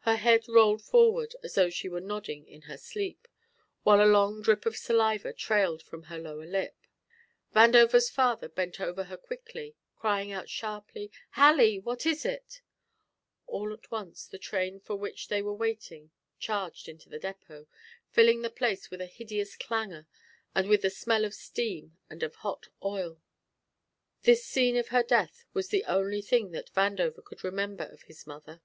[0.00, 3.28] Her head rolled forward as though she were nodding in her sleep,
[3.84, 6.74] while a long drip of saliva trailed from her lower lip.
[7.54, 11.78] Vandover's father bent over her quickly, crying out sharply, "Hallie!
[11.78, 12.62] what is it?"
[13.46, 16.10] All at once the train for which they were waiting
[16.40, 17.68] charged into the depot,
[18.10, 20.08] filling the place with a hideous clangor
[20.52, 23.22] and with the smell of steam and of hot oil.
[24.22, 28.26] This scene of her death was the only thing that Vandover could remember of his
[28.26, 28.60] mother.